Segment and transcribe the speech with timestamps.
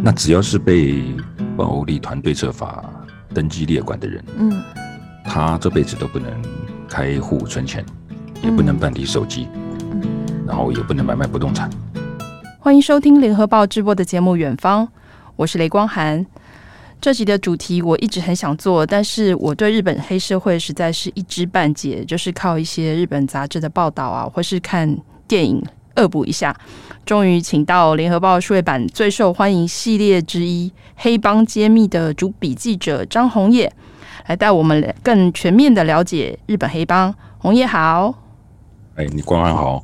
[0.00, 1.02] 那只要是被
[1.56, 2.84] 暴力团对策法
[3.34, 4.62] 登记列管的人，嗯，
[5.24, 6.30] 他这辈子都不能
[6.88, 7.84] 开户存钱，
[8.42, 9.48] 也不能办理手机，
[9.90, 11.68] 嗯，然后也不能买卖不动产。
[12.60, 14.86] 欢迎收听联合报直播的节目《远方》，
[15.34, 16.24] 我是雷光涵。
[17.00, 24.96] 这集的主题我一直很想做，但是我对日本黑社会实在是一知半解，就是靠一些日本杂志的报道啊，或是看
[25.26, 25.62] 电影
[25.98, 26.56] 恶补一下。
[27.04, 33.72] 终于请到联合报数位版最受欢迎系列之一《黑帮揭秘》的主笔记者张红叶，
[34.26, 37.14] 来带我们更全面的了解日本黑帮。
[37.38, 38.14] 红叶好，
[38.96, 39.82] 哎，你光安好。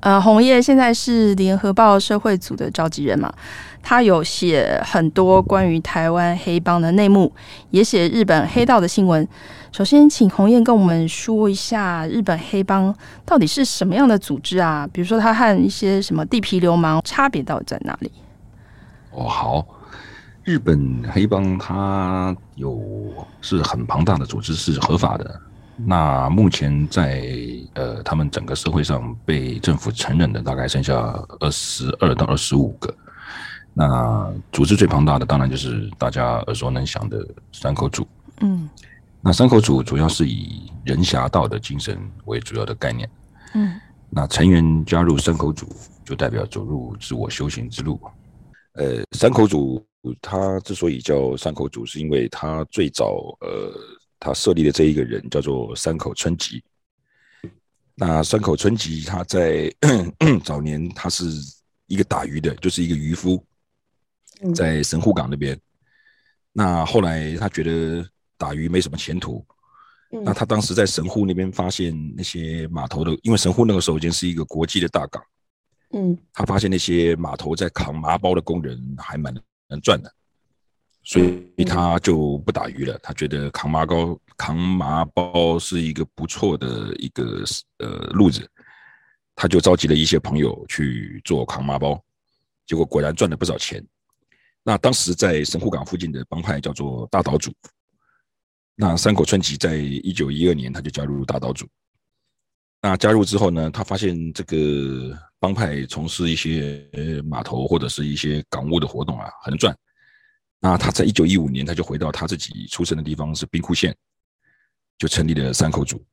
[0.00, 3.32] 呃，红叶现在是联合报社会组的召集人嘛？
[3.80, 7.32] 他有写很多关于台湾黑帮的内幕，
[7.70, 9.26] 也写日本黑道的新闻。
[9.72, 12.94] 首先，请弘业跟我们说一下日本黑帮
[13.24, 14.86] 到底是什么样的组织啊？
[14.92, 18.12] 比如说，他和一些什么地痞流氓差别到底在哪里？
[19.12, 19.66] 哦，好，
[20.44, 22.78] 日本黑帮它有
[23.40, 25.40] 是很庞大的组织，是合法的。
[25.76, 27.26] 那目前在
[27.72, 30.94] 呃，他们整个社会上被政府承认的大概剩下
[31.40, 32.94] 二十二到二十五个。
[33.72, 38.06] 那组织最庞大的当然就是大家耳熟能详的山口组。
[38.40, 38.68] 嗯，
[39.24, 43.08] 那山口组主要是以人侠道的精神为主要的概念。
[43.54, 45.68] 嗯，那成员加入山口组，
[46.04, 48.00] 就代表走入自我修行之路。
[48.72, 49.84] 呃，山口组
[50.20, 53.72] 他之所以叫山口组，是因为他最早呃，
[54.18, 56.62] 他设立的这一个人叫做山口春吉。
[57.94, 59.72] 那山口春吉他在
[60.42, 61.24] 早年他是
[61.86, 63.42] 一个打鱼的，就是一个渔夫。
[64.56, 65.56] 在神户港那边，
[66.52, 68.04] 那后来他觉得
[68.42, 69.46] 打鱼没什么前途，
[70.24, 75.22] 那他当时在神户那边发现那些码头的，因为神户那个时候已经是一个国际的大港，
[75.92, 79.32] 嗯，他发现那些码头在扛麻包的工人还蛮
[79.68, 80.12] 能赚的，
[81.04, 81.22] 所
[81.56, 82.98] 以他就不打鱼了。
[83.00, 87.44] 他觉得扛麻包扛麻包是一个不错的一个
[87.78, 88.50] 呃路子，
[89.36, 92.02] 他就召集了一些朋友去做扛麻包，
[92.66, 93.80] 结果果然赚了不少钱。
[94.64, 97.52] 那当时在神户港附近的帮派叫做大岛组。
[98.82, 101.68] 那山口春吉在一九一二年他就加入大岛组。
[102.80, 106.84] 那加入之后呢，他发现这个帮派从事一些
[107.24, 109.72] 码头或者是一些港务的活动啊，很赚。
[110.58, 113.96] 那他在一九一五年他就回到他自己出生的地方是兵库县，
[114.98, 116.04] 就成立了山口组。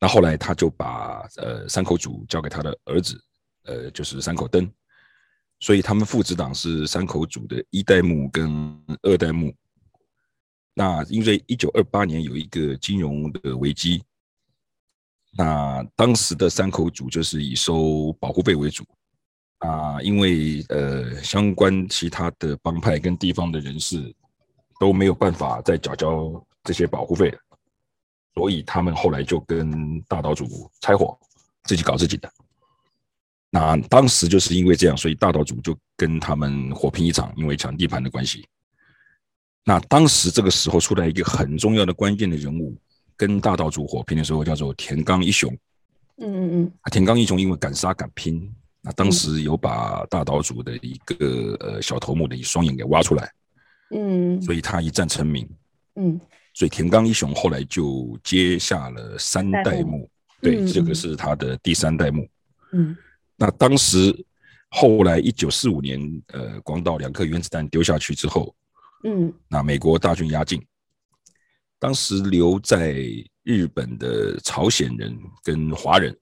[0.00, 3.22] 那后来他就把呃山口组交给他的儿子，
[3.64, 4.66] 呃就是山口登。
[5.60, 9.54] 所以他们父子党是山口组的一代目跟二代目。
[10.74, 14.02] 那因为一九二八年有一个金融的危机，
[15.36, 18.84] 那当时的山口组就是以收保护费为主
[19.58, 24.12] 啊，因为呃相关其他的帮派跟地方的人士
[24.80, 27.32] 都没有办法再缴交这些保护费，
[28.34, 31.16] 所以他们后来就跟大岛组拆伙，
[31.64, 32.28] 自己搞自己的。
[33.48, 38.44] 那当时就是因为这样，所以大岛组就跟他们火拼一场，因为抢地盘的关系。
[39.64, 42.76] 那当时这个时候出来一个很重要的关键的人物，
[43.16, 45.50] 跟大岛组火拼的时候叫做田刚一雄。
[46.18, 46.72] 嗯嗯嗯。
[46.92, 53.32] 田刚一雄因为敢杀敢拼，那当时有把大岛组的一个呃小头目的一双眼给挖出来。
[53.90, 54.40] 嗯。
[54.42, 55.48] 所以他一战成名。
[55.96, 56.20] 嗯。
[56.52, 60.08] 所以田刚一雄后来就接下了三代目，
[60.40, 62.28] 对，这个是他的第三代目。
[62.72, 62.94] 嗯。
[63.34, 64.14] 那当时
[64.68, 68.54] 后来一九四五年，呃，广岛两颗原子弹丢下去之后，
[69.04, 70.60] 嗯，那美国大军压境，
[71.78, 72.96] 当时留在
[73.42, 76.18] 日本的朝鲜人跟华人，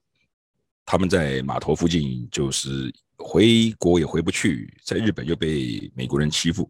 [0.85, 6.69] 他们在码头附近就是回国也回不去，在日本又被美国人欺负，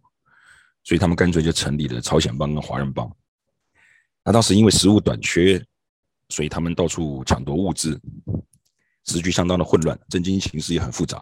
[0.84, 3.12] 所以他们干脆就成立了朝鲜帮跟华人帮。
[4.24, 5.62] 那当时因为食物短缺，
[6.30, 8.00] 所以他们到处抢夺物资。
[9.06, 11.22] 时局相当的混乱，政经形势也很复杂。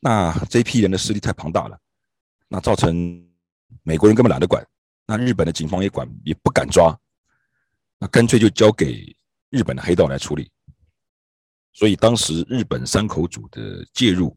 [0.00, 1.78] 那这批人的势力太庞大了，
[2.48, 3.25] 那造成
[3.86, 4.66] 美国人根本懒得管，
[5.06, 6.92] 那日本的警方也管也不敢抓，
[8.00, 9.16] 那干脆就交给
[9.48, 10.50] 日本的黑道来处理。
[11.72, 14.36] 所以当时日本山口组的介入，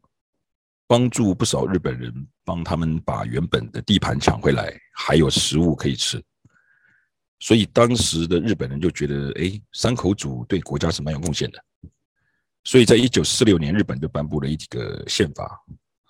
[0.86, 2.14] 帮助不少日本人
[2.44, 6.22] 帮他们把原本的地盘抢回来，还有食物可以吃。
[7.40, 11.58] 所以当时的日本人就觉得，哎，山口组对国家是蛮有贡献的。
[12.62, 15.60] 所以在一九四六年，日本就颁布了一个宪法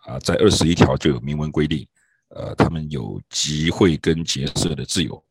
[0.05, 1.89] 啊，在二十一条就有明文规定，
[2.35, 5.23] 呃，他们有集会跟结社的自由。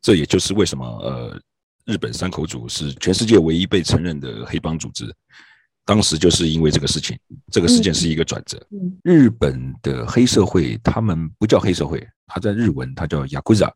[0.00, 1.40] 这也就是为什么呃，
[1.84, 5.12] 日本山口组是全世界唯一被承认的黑帮组织。
[5.84, 7.18] 当时就是因为这个事情，
[7.50, 8.62] 这个事件是一个转折。
[9.02, 13.72] 日本的黑社会，他们不叫黑社会，他在日文它叫雅库扎。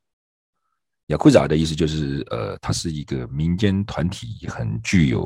[1.07, 5.23] 雅库扎的意思就是，呃，它是一个民间团体，很具有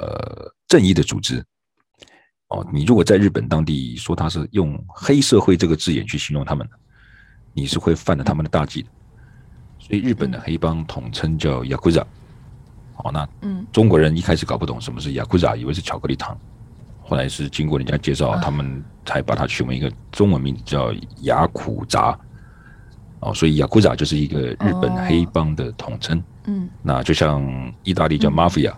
[0.00, 1.44] 呃正义的组织。
[2.48, 6.68] 哦，你如果在日本当地说他是用黑社会这个字眼去形容他们，
[7.52, 8.88] 你是会犯了他们的大忌的。
[9.78, 12.04] 所以日本的黑帮统称叫雅库扎。
[12.94, 16.38] 好，那嗯，中国人一开始搞不懂什么是雅库扎，以为是巧克力糖，
[17.02, 20.92] 后来是经过人家介绍，他们才把它取为一个中文名字叫
[21.22, 22.18] 雅库扎。
[23.20, 26.22] 哦，所以雅库扎就是一个日本黑帮的统称。
[26.46, 27.42] 嗯，那就像
[27.82, 28.72] 意大利叫 mafia，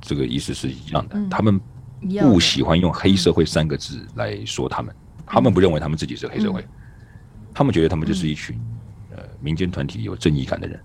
[0.00, 1.16] 这个意思是一样的。
[1.30, 1.60] 他们
[2.20, 4.94] 不喜欢用黑社会三个字来说他们，
[5.26, 6.64] 他们不认为他们自己是黑社会，
[7.54, 8.60] 他们觉得他们就是一群
[9.14, 10.78] 呃民间团体有正义感的人。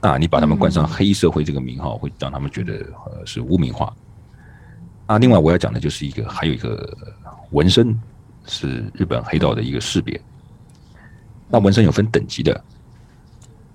[0.00, 2.74] 那你把他们冠上黑社会这个名号，会让他们觉得
[3.06, 3.94] 呃是污名化。
[5.06, 6.96] 那另外我要讲的就是一个还有一个
[7.50, 7.98] 纹身
[8.44, 10.20] 是日本黑道的一个识别。
[11.48, 12.64] 那纹身有分等级的，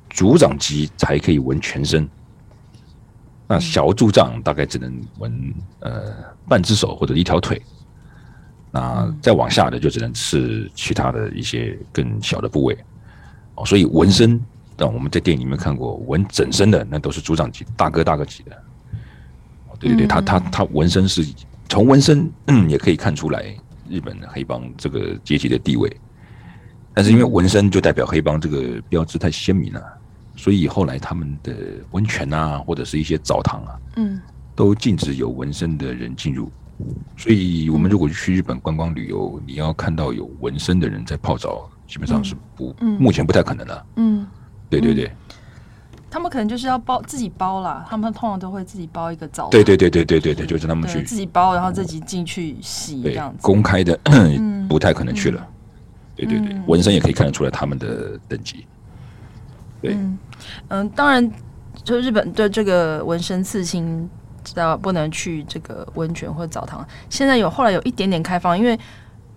[0.09, 2.07] 组长级才可以纹全身。
[3.51, 4.89] 那小组长大概只能
[5.19, 6.13] 纹呃
[6.48, 7.62] 半只手或者一条腿。
[8.71, 12.77] 那再往下的就只能是其他的一些更小的部位。
[13.56, 14.39] 哦，所以纹身，
[14.77, 18.51] 但我们在电影里面看过纹整身的，那都是组长级大哥大哥级的。
[19.77, 21.27] 对对对，他他他纹身是
[21.68, 23.54] 从纹身嗯也可以看出来
[23.89, 25.94] 日本的黑帮这个阶级的地位。
[26.94, 29.83] 但是因为纹身就代表黑帮这个标志太鲜明了，
[30.42, 31.54] 所以后来他们的
[31.92, 34.20] 温泉啊，或者是一些澡堂啊，嗯，
[34.56, 36.52] 都禁止有纹身的人进入。
[37.16, 43.86] 所以我们如果去日本观光旅游，你要看到有纹身的人在泡澡，基本上是不，目前不太可能了。
[43.98, 44.26] 嗯，
[44.68, 45.12] 对对对，
[46.10, 49.48] 他们可能就是要包自己包啦，他们通常都会自己包一个澡。
[49.50, 53.38] 对对对对对对对，就是他们去自己包，然后自己进去洗这样子。
[53.44, 53.96] 公开的
[54.68, 55.48] 不太可能去了。
[56.16, 58.66] 对对对，纹身也可以看得出来他们的等级。
[59.81, 60.19] 对，嗯，
[60.69, 61.31] 嗯，当然，
[61.83, 64.10] 就日本的这个纹身刺青，
[64.44, 66.88] 知道不能去这个温泉或澡堂。
[67.10, 68.80] 现在有后来有一点点开放，因为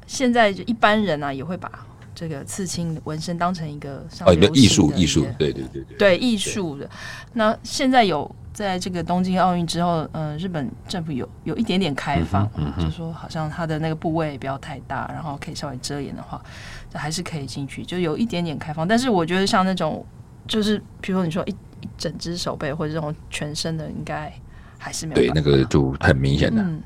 [0.06, 1.70] 现在就一般人啊也会把
[2.14, 6.88] 这个刺青纹身当成一个哦一个艺术艺术，对对对对，对艺术的。
[7.32, 8.31] 那现在有。
[8.55, 16.41] 在这个东京奥运之后，嗯、呃，日本政府有有一点点开放，嗯嗯、就说好像它的那个部位不要太大，然后可以稍微遮掩的话，
[16.88, 18.87] 就还是可以进去，就有一点点开放。
[18.87, 20.06] 但是我觉得像那种，
[20.46, 21.50] 就是比如说你说一
[21.81, 24.32] 一整只手背或者这种全身的，应该
[24.79, 25.20] 还是没有。
[25.20, 26.62] 对，那个就很明显的。
[26.62, 26.82] 嗯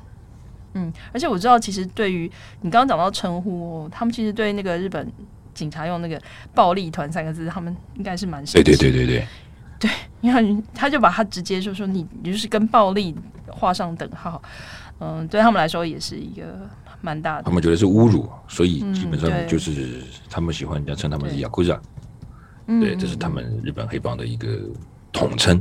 [0.75, 5.11] 嗯，而且我知道，其实对于你刚刚讲到称呼，他们其实对那个日本
[5.55, 6.21] 警察用那个
[6.55, 8.45] “暴力团”三个字，他们应该是蛮。
[8.45, 9.27] 对对对对对。
[9.81, 9.91] 对，
[10.21, 13.15] 你看， 他就把他直接就说你，你就是跟暴力
[13.47, 14.41] 画上等号，
[15.01, 16.69] 嗯，对他们来说也是一个
[17.01, 17.45] 蛮大的。
[17.45, 21.81] 他们觉得是侮辱，所以基本上就是他们喜欢人家称他们是雅库扎，
[22.81, 24.47] 对，这是他们日本黑帮的一个
[25.13, 25.59] 统称，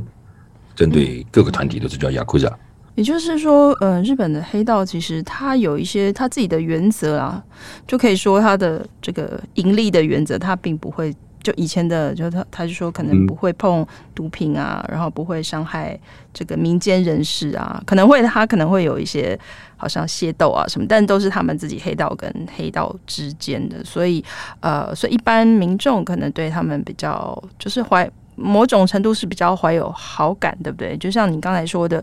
[0.76, 2.52] 针对各个团体都是叫 yakuza。
[2.94, 7.42] 也就是说，呃，日本的黑道其实他有一些他自己的原则啊，
[7.86, 11.14] 就可以说他的这个盈利的原则，他并不会。
[11.42, 15.98] 就以前的，就他他就说可能不会碰毒品啊，嗯、然后不会伤害
[16.32, 19.38] 这个民间人士啊，可能会他可能会有一些
[19.76, 24.24] 好像械斗啊什么，但都是他们自己黑道跟黑道之间的，所以
[24.60, 30.96] 呃，所以一般民众可能对他们比较就是怀某种程度是比较怀有好感，对不对？
[30.96, 32.02] 就像你刚才说的，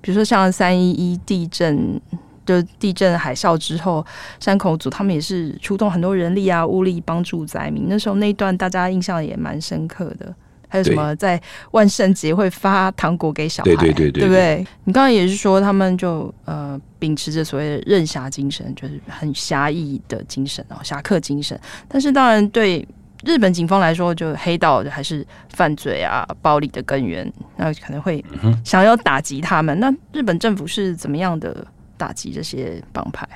[0.00, 2.00] 比如说像三一一地震。
[2.46, 4.06] 就地震海啸之后，
[4.40, 7.86] 山口组他们也是出动很多人力啊、物力帮助灾民。
[7.88, 10.34] 那时候那一段大家印象也蛮深刻的。
[10.68, 14.66] 还有什么在万圣节会发糖果给小孩，对对对对，对不对？
[14.82, 21.58] 你刚刚也是说他们就呃秉持着所谓的任侠精神，就是很侠义的精神哦，侠客精神。
[21.86, 22.86] 但是当然对
[23.24, 28.22] 日本警方来说，就黑道还是犯罪啊、暴力的根源，那可能会
[28.64, 29.78] 想要打击他们。
[29.78, 31.64] 那日本政府是怎么样的？
[31.96, 33.28] 打击这些帮派。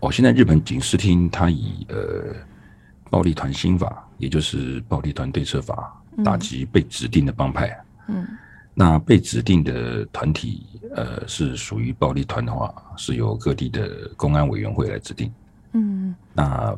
[0.00, 2.34] 哦，现在日本警视厅它以呃
[3.08, 7.84] 暴力团新法，也就是暴力团对策法，打击被指定的帮派。
[8.08, 8.26] 嗯，
[8.74, 10.66] 那被指定的团体
[10.96, 15.32] 呃是属于暴力团的话，是由各地的公安委员会来指定。
[15.72, 16.76] 嗯，那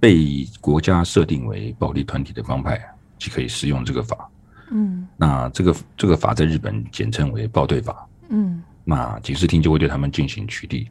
[0.00, 2.80] 被国家设定为暴力团体的帮派，
[3.18, 4.28] 即可以适用这个法。
[4.70, 8.04] 嗯，那这个这个法在日本简称为暴对法。
[8.30, 8.60] 嗯。
[8.84, 10.86] 那警视厅就会对他们进行取缔。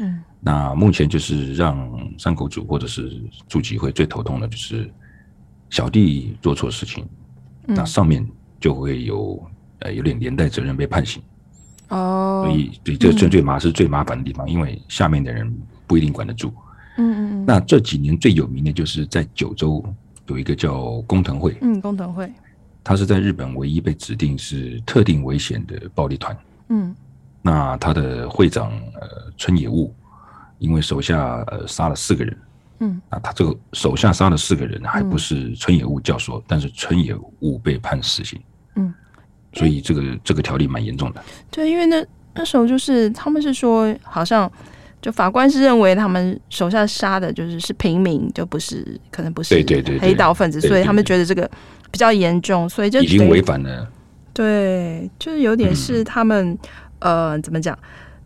[0.00, 4.88] 嗯，那目前就是让山口组或者是组级会最头痛的就是
[5.70, 7.04] 小弟做错事情，
[7.66, 8.24] 嗯、那上面
[8.60, 9.42] 就会有
[9.80, 11.20] 呃有点连带责任被判刑。
[11.88, 15.52] 哦，所以对这这对麻是最麻烦的地方，嗯、因为下面的人
[15.86, 16.52] 不一定管得住。
[16.98, 17.44] 嗯嗯。
[17.44, 19.82] 那这几年最有名的就是在九州
[20.28, 22.30] 有一个叫工藤会，嗯，工藤会，
[22.84, 26.36] 他是在日本唯一被指定是特定危险的暴力团。
[26.68, 26.94] 嗯。
[27.48, 29.94] 那他的会长呃村野悟，
[30.58, 32.38] 因为手下呃杀了四个人。
[32.80, 33.00] 嗯。
[33.08, 38.38] 啊他这个手下杀了四个人，还不是村野悟教唆，嗯、但是村野悟被判死刑。
[38.74, 38.92] 嗯。
[39.54, 41.24] 所以这个这个条例蛮严重的。
[41.50, 44.50] 对，因为那那时候就是他们是说，好像
[45.00, 49.54] 就法官是认为他们手下杀的就是是平民，就不是可能不是
[50.00, 51.50] 黑道分子，所以他们觉得这个
[51.90, 53.88] 比较严重，所以就已经违反了。
[54.34, 56.58] 对，就是有点是他们、嗯、
[57.00, 57.78] 呃怎么讲，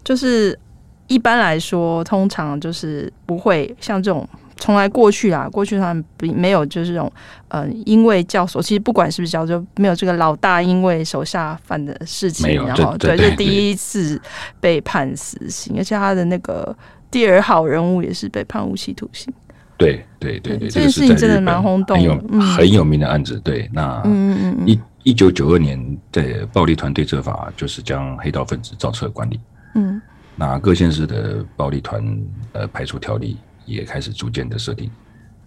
[0.05, 0.59] 就是
[1.07, 4.29] 一般来说，通常就是不会像这种。
[4.59, 7.12] 从来过去啊，过去他们没有就是这种，
[7.49, 14.21] 呃，因为教唆，其实不管是不是教唆，没有这个老大因为手下犯的事情，然后对，就第一次
[14.61, 16.76] 被判死刑，而且他的那个
[17.11, 19.33] 第二号人物也是被判无期徒刑。
[19.76, 23.41] 对对对对，这件事情真的蛮轰动的，很有很有名的案子。
[23.43, 29.40] 对，那嗯嗯一一九九二年的暴力团对策法就是将黑道分子造册管理，
[29.75, 30.00] 嗯，
[30.37, 32.04] 那各县市的暴力团
[32.52, 33.37] 呃排除条例。
[33.64, 34.90] 也开始逐渐的设定，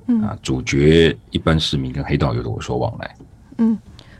[0.07, 0.21] 嗯。
[0.21, 3.15] 啊，主角一般市民跟黑道有所往来，
[3.57, 3.77] 嗯，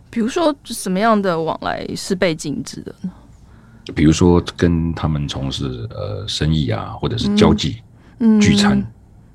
[0.09, 3.11] 比如说什么样的往来是被禁止的呢？
[3.95, 7.81] 比如说跟他们从事呃生意啊，或者是交际、
[8.19, 8.85] 嗯、聚餐、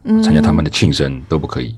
[0.04, 1.74] 嗯、参加他们的庆生都不可以。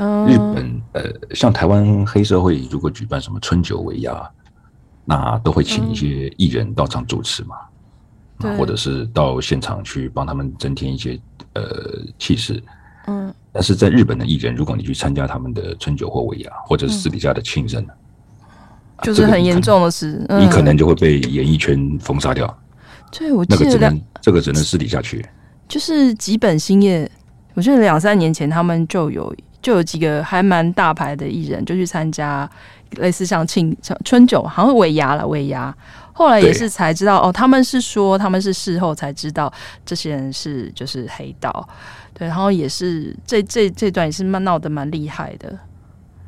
[0.00, 4.28] 嗯、日本呃，像台湾黑社会如果举办什么春酒尾牙，
[5.04, 7.56] 那都会请一些艺人到场主持嘛，
[8.44, 11.18] 嗯、或者是到现场去帮他们增添一些。
[11.54, 11.64] 呃，
[12.16, 12.62] 气势，
[13.08, 17.84] 嗯，但是在日本的艺人，如果你去参加他们的春酒或尾牙，或者是私底下的庆生，
[19.02, 22.56] 就是很严重的事，你可能就会被演艺圈封杀掉。
[23.10, 25.26] 对，我记得那个只能这个只能私底下去。
[25.66, 27.10] 就是吉本兴业，
[27.54, 32.48] 我记得两三年前他们就有就有几个还蛮大牌的艺人，就去参加
[32.98, 35.74] 类似像庆春酒，好像尾牙了尾牙。
[36.12, 39.50] 后来也是才知道哦，他们是说他们是事后才知道
[39.86, 41.66] 这些人是就是黑道，
[42.12, 45.58] 对，然后也是这这这段也是蛮闹得蛮厉害的。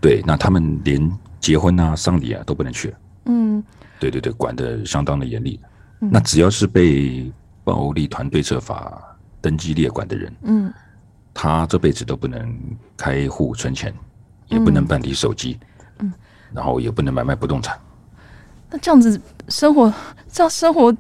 [0.01, 2.95] 对，那他们连结婚啊、丧礼啊都不能去。
[3.27, 3.63] 嗯，
[4.01, 5.61] 对对对，管得相当的严厉。
[6.01, 7.31] 嗯、那只要是被
[7.63, 9.01] 暴力团对策法
[9.41, 10.73] 登记列管的人，嗯，
[11.35, 12.55] 他这辈子都不能
[12.97, 13.93] 开户存钱，
[14.49, 15.59] 也不能办理手机，
[15.99, 16.13] 嗯，
[16.53, 17.79] 然后也不能买卖不动产。
[18.71, 19.93] 那这样子生活，
[20.31, 20.95] 这样生活，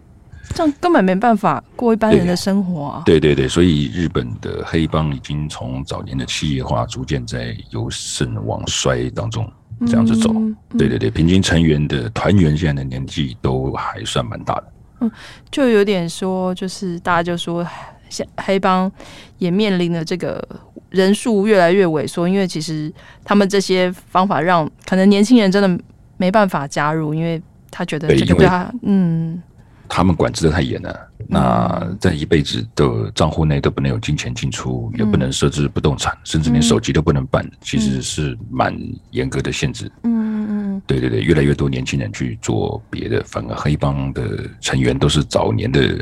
[0.54, 3.02] 这样根本没办法过一般人的生活啊！
[3.06, 9.50] 对对对，所以日本的黑帮已经从早年的企业化，逐渐在由盛往衰当中
[9.86, 10.30] 这样子走。
[10.34, 14.72] 嗯嗯、对对对，平均成员的团员现在的年纪都还算蛮大的。
[15.00, 15.10] 嗯，
[15.50, 17.66] 就有点说，就是大家就说，
[18.12, 18.92] 现黑帮
[19.38, 20.46] 也面临了这个
[20.90, 22.92] 人数越来越萎缩，因为其实
[23.24, 25.84] 他们这些方法让可能年轻人真的
[26.16, 27.42] 没办法加入，因为。
[27.74, 29.42] 他觉得这个对他，嗯，
[29.88, 31.08] 他们管制的太严了。
[31.26, 38.78] 那在一辈子的账户内都不能有金钱进出，也不能设置不动产，甚至连手机都不能办，其实是蛮
[39.12, 39.90] 严格的限制。
[40.02, 45.98] 嗯嗯对对对，越来越多年轻人去做别的，反而黑帮的成员都是早年的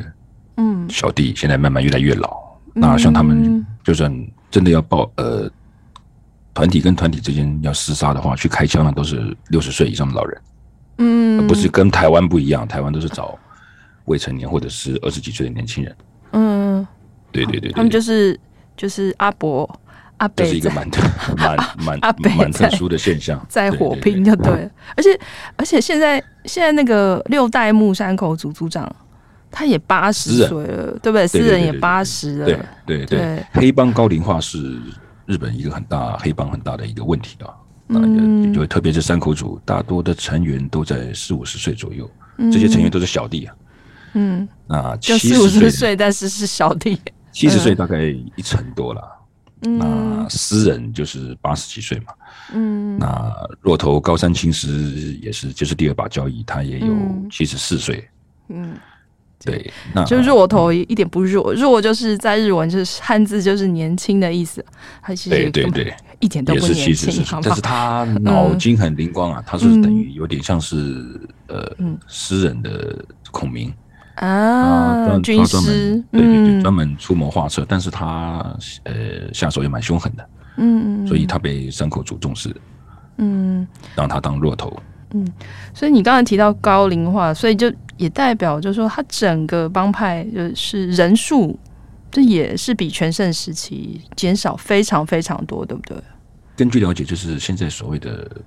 [0.56, 2.40] 嗯小弟，现在慢慢越来越老。
[2.74, 4.12] 那像他们，就算
[4.50, 5.50] 真的要报呃
[6.54, 10.40] 团体跟团体之间要厮杀的话，去开枪的都是六十岁以上的老人。
[10.98, 13.38] 嗯，不是跟台湾不一样，台湾都是找
[14.04, 15.96] 未成年或者是二十几岁的年轻人。
[16.32, 16.86] 嗯，
[17.32, 18.38] 对对对，他们就是
[18.76, 19.68] 就是阿伯
[20.18, 21.02] 阿伯，这是一个蛮特
[21.36, 21.98] 蛮 蛮
[22.36, 24.70] 蛮特殊的现象，在火拼就对。
[24.96, 25.18] 而且
[25.56, 28.94] 而且现在现在那个六代目山口组组长，
[29.50, 31.26] 他也八十岁了，对不对？
[31.26, 32.46] 私人也八十了，
[32.86, 33.44] 对对对。
[33.52, 34.78] 黑帮高龄化是
[35.26, 37.54] 日本一个很大黑帮很大的一个问题啊。
[37.88, 42.08] 嗯，就特别是山口组，大多的成员都在四五十岁左右，
[42.52, 43.54] 这些成员都是小弟啊。
[44.12, 47.00] 嗯，那就四五十岁，但是是小弟，
[47.32, 49.02] 七十岁大概一成多了。
[49.62, 52.12] 那私人就是八十几岁嘛。
[52.54, 54.68] 嗯，那骆头高山青石
[55.20, 56.94] 也是，就是第二把交椅，他也有
[57.30, 58.08] 七十四岁。
[58.48, 58.74] 嗯，
[59.44, 64.64] 对，那就弱头一点不弱，弱就是在日文就是汉字就是年轻的意思，
[65.00, 65.94] 还是对对对。
[66.20, 71.74] 一点都不年轻，但是他脑筋很灵光啊，他是等于有点像是呃
[72.08, 73.72] 诗人的孔明
[74.16, 80.28] 啊，军师，对对对，专门出谋划策，但是他呃下手也蛮凶狠的，
[80.58, 82.54] 嗯，所以他被山口组重视，
[83.16, 83.66] 嗯，
[83.96, 84.78] 让他当弱头，
[85.14, 85.26] 嗯，
[85.72, 91.58] 所以你刚才提到高龄化，所以就也代表就是说，他整个帮派就是人数，
[92.10, 95.98] 这也是比全盛时期减少非常非常多，对不对？
[96.56, 98.40] 根据了解，就是现在所谓的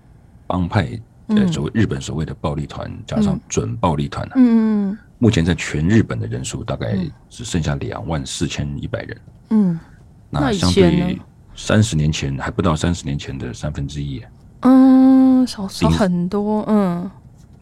[0.47, 6.97] 帮派，呃，所谓日本所谓的暴力团，加上准暴力团，嗯，目前在全日本的人数大概
[7.29, 9.17] 只剩下两万四千一百人，
[9.51, 9.79] 嗯，
[10.31, 11.19] 那相对
[11.55, 14.19] 三十年前还不到三十年前的三分之一，
[14.61, 17.07] 嗯，少少很多，嗯。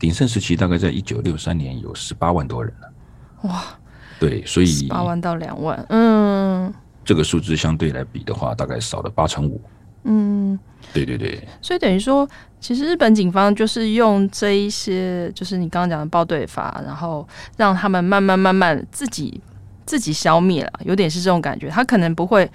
[0.02, 2.92] 鼎盛时期大概在一九六三年有十八万多人了，
[3.44, 3.64] 哇，
[4.20, 6.74] 对，所以八万到两万，嗯，
[7.06, 9.62] 这个数字相对来比的话，大概少了八成五，
[10.06, 10.58] 嗯，
[10.92, 12.28] 对对对，所以等于说，
[12.60, 17.28] 其实日本警方就是用这一些，就是你刚刚讲的报对法，然后
[17.58, 19.40] 让他们慢慢慢慢自己
[19.86, 22.50] 自己消灭了，有点是这种感觉，他可能不会。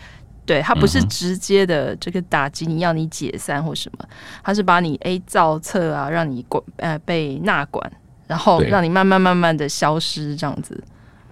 [0.46, 4.08] 对，他不是直接的这个打击你，要你解散或什么，
[4.44, 7.92] 他是把你 A 造册啊，让你管呃被纳管，
[8.28, 10.82] 然后让你慢慢慢慢的消失这样子。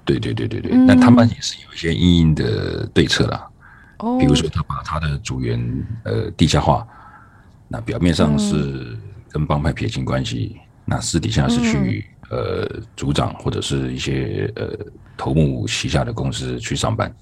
[0.04, 3.46] 对对对对对，那、嗯、他们也是有一些硬硬的对策啦。
[3.98, 6.84] 哦，比如说他把他的组员呃地下化，
[7.68, 8.98] 那表面上是
[9.30, 14.76] 跟帮派撇清关系，嗯、那私底下是去、嗯、呃组长或者是一些呃
[15.16, 17.14] 头目旗下的公司去上班。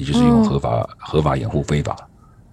[0.00, 1.94] 也就是用合法、嗯、合法掩护非法。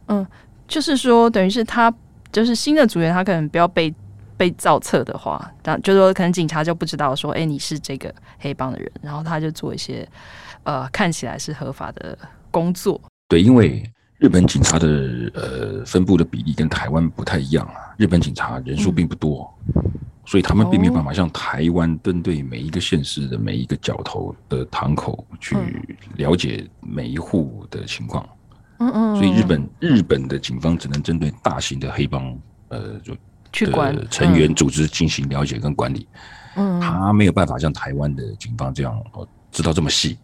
[0.08, 0.28] 嗯，
[0.68, 1.94] 就是说，等于是他
[2.30, 3.94] 就是新的组员，他可能不要被
[4.36, 10.06] 被造册的话，但就是说可能警察就不知道说，哎、欸，你是这个黑帮的人，然后他就做一些
[10.64, 12.18] 呃看起来是合法的
[12.52, 13.00] 工作。
[13.30, 14.88] 对，因为日本警察的
[15.34, 19.50] 呃分布的比例跟台湾不太一样啊，日本警察人数并不多。
[19.74, 19.84] 嗯
[20.28, 25.56] 所以他们并没有办法像台湾针对每一个县市的每一个角头的堂口去
[26.18, 28.28] 了解每一户的情况。
[28.80, 29.16] 嗯嗯。
[29.16, 33.16] 所以日本日本的警方只能针对大型的黑帮，呃，就
[33.54, 36.06] 去管成员组织进行了解跟管理。
[36.58, 36.78] 嗯。
[36.82, 40.18] 他没有办法像台湾的警方这样哦知道这么细。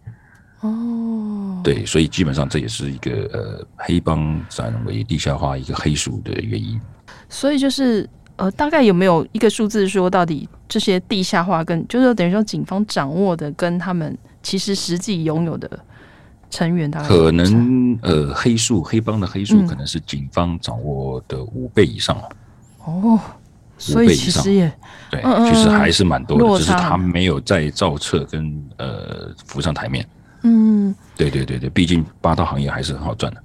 [0.59, 1.61] 哦。
[1.63, 6.77] 对，所以基本上这也是一个呃黑帮转为地下化一个黑数的原因。
[7.29, 8.09] 所以就是。
[8.35, 15.69] 呃，大概有没有一个数字说，到底这些地下化跟就是等于说警方掌握的跟他们其实实际拥有的
[16.49, 22.17] 成员，大概可能呃黑数黑帮的黑数可能是警方掌握的五倍以上。
[22.85, 23.19] 哦，
[23.77, 24.71] 所以其实也
[25.09, 30.05] 对，其实还是蛮多的，只是他没有在造册跟呃浮上台面。
[30.41, 33.41] 嗯，对对对对，毕竟八大行业还是很好赚的。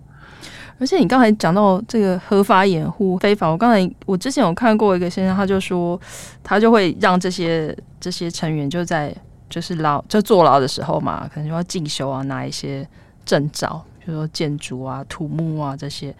[0.78, 6.00] 而且你刚才讲到这个合法掩护非法，我刚才我之前有看过一个先生，他就说
[6.42, 9.14] 他就会让这些这些成员就在
[9.50, 12.88] 就是牢就坐牢的时候嘛，可能就要进修啊，拿一些
[13.24, 16.14] 证照，比如说建筑啊、土木啊这些，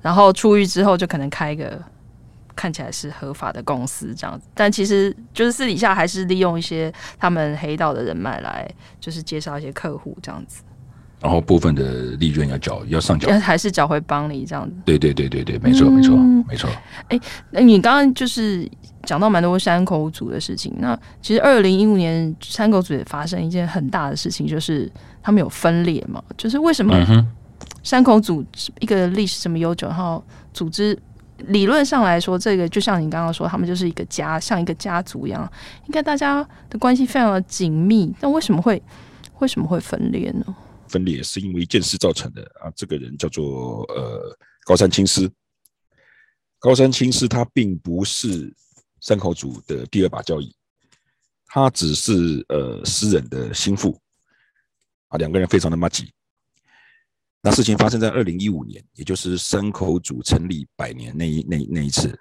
[0.00, 1.82] 然后出狱之后就可能开一个
[2.54, 10.62] 看起来是合法的公司这样子，但其实就是私底下还是利用一些他们黑道的人脉来就是介绍一些客户这样子。
[11.20, 14.74] 然后部分的利润要缴，要上缴，还是缴回帮你这样子？
[14.84, 16.16] 对对对对对，没错没错
[16.48, 16.68] 没错。
[17.08, 18.70] 哎、嗯，那你刚刚就是
[19.04, 20.74] 讲到蛮多山口组的事情。
[20.78, 24.90] 那其实二零一五年山口组也发生一件很大的事情，就是
[25.22, 26.22] 他们有分裂嘛。
[26.36, 26.94] 就是为什么
[27.82, 28.44] 山口组
[28.80, 30.96] 一个历史这么悠久，然后组织
[31.38, 35.50] 理论上来说，这个就像你刚刚说，他们就是一个家，像一个家族一样，
[35.86, 38.14] 应该大家的关系非常的紧密。
[38.20, 38.82] 但为什么会
[39.38, 40.44] 为什么会分裂呢？
[40.88, 42.70] 分裂是因为一件事造成的啊！
[42.74, 45.30] 这个人叫做呃高山青司，
[46.58, 48.54] 高山青司他并不是
[49.00, 50.54] 山口组的第二把交椅，
[51.46, 54.00] 他只是呃私人的心腹
[55.08, 56.12] 啊，两个人非常的麻吉。
[57.42, 62.18] 那事情发生在二零一五年，也就是山口组成立百年那一那那一次，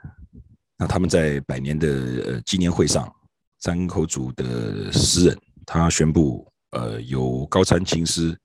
[0.78, 1.88] 那他们在百年的
[2.26, 3.12] 呃纪念会上，
[3.60, 8.38] 山口组的诗人他宣布呃由高山青司。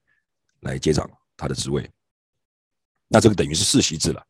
[0.60, 1.90] 来接掌他的职位，
[3.08, 4.22] 那这个等于是世袭制了，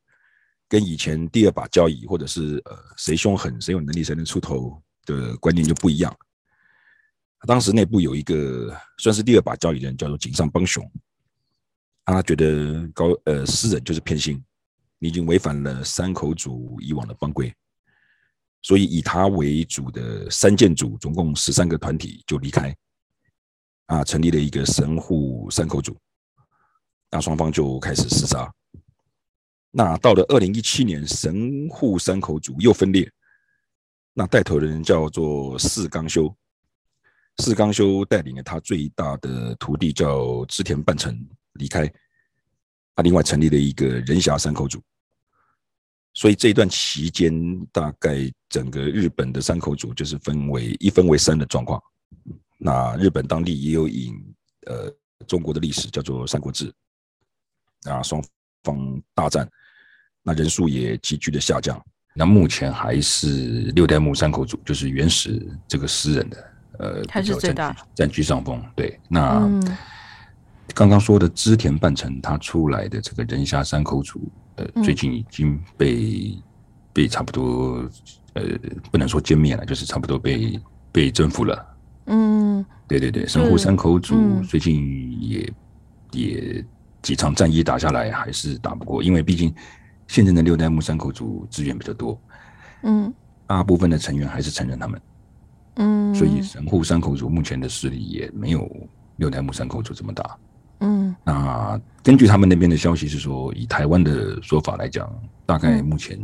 [0.68, 6.16] 跟以前第二把交椅或者是呃谁凶狠谁有能力谁能出头的观念就不一样。
[7.46, 10.88] 当时内部有一个算是第二把交椅的人叫做井上邦雄，
[12.04, 14.44] 他觉得高呃诗人就是偏心，
[14.98, 17.52] 你已经违反了山口组以往的帮规，
[18.62, 22.76] 所以以他为主的三件组总共十三个团体就离开，
[23.86, 25.96] 啊，成立了一个神户山口组。
[27.10, 28.52] 那双方就开始厮杀。
[29.70, 33.10] 那到了二零一七年，神户山口组又分裂。
[34.12, 36.34] 那带头人叫做四冈修，
[37.38, 41.16] 四冈修带领了他最大的徒弟叫织田半成
[41.54, 41.90] 离开。
[42.96, 44.82] 他另外成立了一个人狭山口组。
[46.12, 47.32] 所以这一段期间，
[47.72, 51.80] 大概整个日本的山口组就是分为一分为三的状况。
[52.58, 54.14] 那日本当地也有引
[54.66, 54.92] 呃
[55.28, 56.68] 中国的历史，叫做《三国志》。
[57.84, 58.22] 那双
[58.64, 59.48] 方大战，
[60.22, 61.80] 那人数也急剧的下降。
[62.14, 68.62] 那目前还是六代目山口组，就是原始这个诗人的呃，还是最大占据上风。
[68.74, 69.48] 对，那
[70.74, 76.42] 刚刚说的织田半城他出来的这个人虾山口组，呃，最近已经被、嗯、
[76.92, 77.88] 被差不多
[78.34, 78.42] 呃，
[78.90, 81.76] 不能说歼灭了，就是差不多被被征服了。
[82.06, 85.54] 嗯，对对对，神户山口组最近也、嗯、
[86.12, 86.64] 也
[87.02, 89.54] 几场战役打下来，还是打不过，因为毕竟。
[90.08, 92.20] 现在的六代目山口组资源比较多，
[92.82, 93.14] 嗯，
[93.46, 95.00] 大部分的成员还是承认他们，
[95.76, 98.68] 嗯，所以神户山口组目前的势力也没有
[99.18, 100.36] 六代目山口组这么大，
[100.80, 105.08] 嗯，那根据他们那边的消息是说，以台湾的说法来讲，
[105.46, 106.18] 大概目前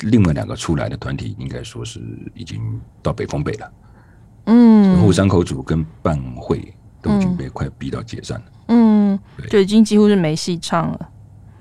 [0.00, 2.00] 另外两个出来的团体应该说是
[2.34, 2.60] 已经
[3.00, 3.72] 到北风北了，
[4.46, 8.61] 嗯，神户山口组跟半会都已经被快逼到解散了，嗯，
[9.36, 11.08] 对，就已经几乎是没戏唱了。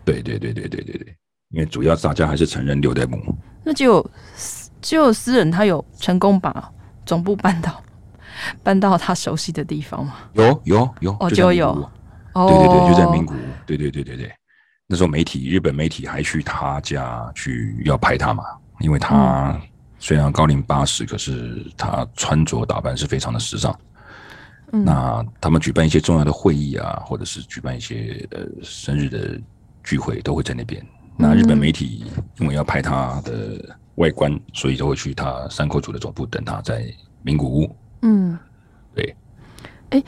[0.03, 1.15] 对对对对对对对，
[1.49, 3.19] 因为主要大家还是承认六代目。
[3.63, 4.11] 那只有
[4.81, 6.71] 只有私人他有成功把
[7.05, 7.81] 总部搬到
[8.63, 10.15] 搬到他熟悉的地方吗？
[10.33, 11.69] 有有有哦，就有
[12.33, 13.37] 哦，对对对，就在名古屋。
[13.65, 14.31] 对对对对对，
[14.87, 18.43] 那时候媒体日本媒体还去他家去要拍他嘛，
[18.79, 19.55] 因为他
[19.99, 23.77] 虽然高龄八十，可是他穿着打扮是非常的时尚。
[24.71, 29.39] 嗯，那他们举办一些重要的会议啊，或者是举办一些呃生日的。
[29.83, 30.79] 聚会都会在那边。
[31.17, 32.05] 那日本媒体
[32.37, 36.85] 因为要拍他的外观，所以就会去他山口组的总部等他在
[37.23, 37.75] 名古屋。
[38.03, 38.37] 嗯，
[38.93, 39.15] 对。
[39.89, 40.03] 哎，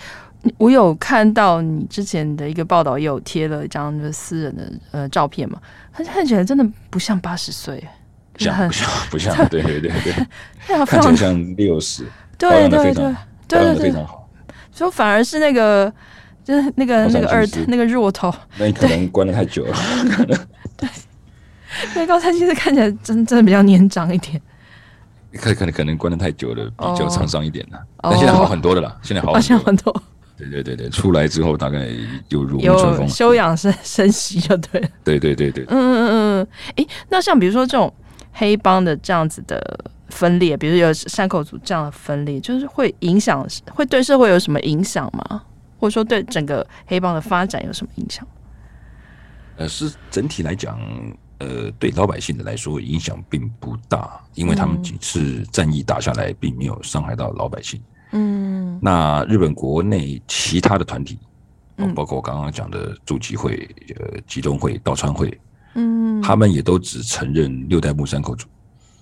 [0.60, 5.60] 我有看到你之前的一个报道，也有贴了一张就是私人的呃照片嘛，
[5.92, 7.84] 他看起来真的不像八十岁，
[8.34, 10.14] 不像不像 不像，对对对对，
[10.86, 12.06] 看起来像六十，
[12.38, 13.16] 对对对对
[13.48, 14.23] 对对，非常好。
[14.74, 15.94] 所以反而是那个。
[16.46, 19.74] 就是那个那个二那个弱头，那你可能关的太久了。
[20.76, 20.90] 对，
[21.96, 24.42] 那高山其实看起来真真的比较年长一点。
[25.38, 27.80] 可可能可能关的太久了，比较沧桑一点了。
[28.02, 30.04] 但现在好很多的了，现在好很多。
[30.38, 31.88] 对对对对，出来之后大概
[32.28, 34.88] 就如沐春风，休养生生息就对了。
[35.02, 36.48] 对对对对，嗯嗯嗯嗯。
[36.76, 37.94] 哎，那像比如说这种
[38.34, 39.80] 黑帮的这样子的
[40.24, 45.44] 分裂，比如有山口组这样的分裂，就是会影响，会对社会有什么影响吗？
[45.78, 48.26] 或者说对整个黑帮的发展有什么影响？
[49.58, 50.80] 呃，是整体来讲，
[51.40, 57.82] 呃，对老百姓的来说影响并不大，因为他们几次战役打下来，并没有伤害到老百姓。
[58.14, 61.20] 嗯，那日本国内其他的团体，
[61.94, 65.38] 包括我刚刚讲的驻集会、呃，集中会、道川会，
[65.74, 68.48] 嗯，他们也都只承认六代目山口组。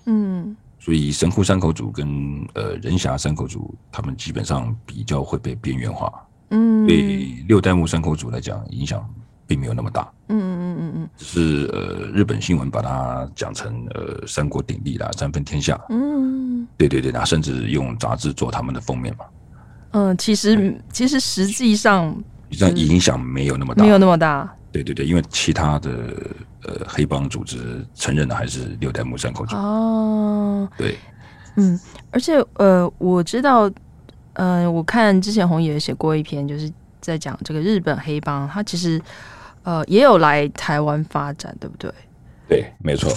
[0.06, 6.12] 嗯，所以神户山口组跟呃人侠山口组，他们基本上比较会被边缘化。
[6.50, 9.08] 嗯，对六代目山口组来讲，影响
[9.46, 10.12] 并没有那么大。
[10.26, 15.80] 嗯嗯嗯嗯，只是呃，日本新闻把它讲成呃三国鼎立啦，三分天下。
[15.88, 19.24] 嗯，对对对，那甚至用杂志做他们的封面嘛。
[19.92, 22.12] 嗯，其实其实实际上，
[22.50, 24.52] 实际上影响没有那么大，没有那么大。
[24.72, 26.12] 对对对，因为其他的
[26.64, 29.56] 呃黑帮组织承认的还是六代目山口组。
[29.56, 30.96] 哦，对，
[31.56, 31.78] 嗯，
[32.10, 33.70] 而且呃，我知道。
[34.34, 36.72] 嗯、呃，我看之前红野写过一篇，就是
[37.02, 38.98] 在讲这个日本黑帮，他其实
[39.62, 41.92] 呃也有来台湾发展，对不对？
[42.48, 43.12] 对，没错。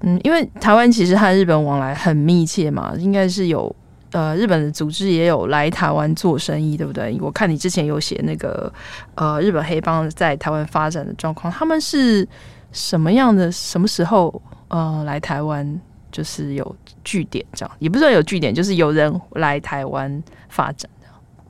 [0.00, 3.76] 嗯，因为台湾其实和日本往来很密切嘛，应该是有
[4.12, 7.14] 呃日本的组织也有来台湾做生意，对不对？
[7.20, 8.72] 我看你之前有写那个
[9.16, 12.26] 呃日本黑帮在台湾发展的状况，他们是
[12.74, 13.50] 什么样的？
[13.50, 15.80] 什么时候呃来台湾？
[16.12, 21.08] 就是有据点这样，也不是说有据点，就是有人来台湾发展的。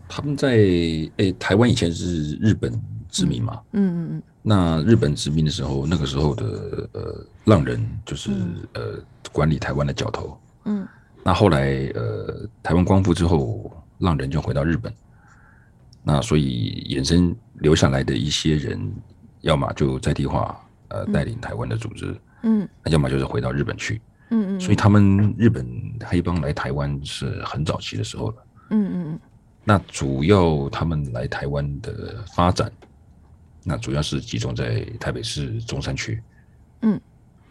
[0.08, 2.72] 他们在诶、欸，台湾以前是日本
[3.10, 4.22] 殖民嘛，嗯嗯嗯。
[4.40, 8.98] 那日本殖民的时候，那个时候的呃浪人就是、嗯、呃
[9.32, 10.34] 管理台湾的角头，
[10.64, 10.88] 嗯。
[11.22, 14.90] 那后来呃台湾光复之后，浪人就回到日本，
[16.02, 18.80] 那所以衍生留下来的一些人，
[19.42, 20.58] 要么就在地化，
[20.94, 24.00] 呃带领台湾的组织，嗯，那要么就是回到日本去。
[24.30, 25.66] 嗯嗯，所以他们日本
[26.04, 28.36] 黑帮来台湾是很早期的时候了。
[28.70, 29.20] 嗯嗯嗯，
[29.64, 32.72] 那主要他们来台湾的发展，
[33.62, 36.20] 那主要是集中在台北市中山区。
[36.80, 36.98] 嗯，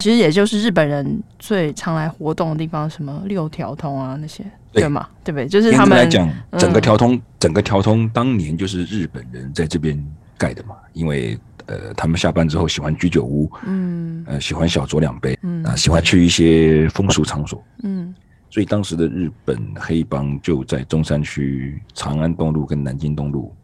[0.00, 5.08] 其实也就是日本人最常来活动的地方，什么六条通啊那些，对吗？
[5.22, 5.46] 对不对？
[5.46, 6.28] 就是他们来讲，
[6.58, 9.96] 整个条通，整个条通当年就是日本人在这边
[10.36, 11.38] 盖的嘛，因为。
[11.66, 18.14] 呃，他们下班之后喜欢居酒屋，嗯，呃，喜欢小酌两杯，嗯，啊，喜欢去一些风俗场所，嗯，
[18.50, 23.54] 所以当时的日本黑帮就在中山区长安东路跟南京东路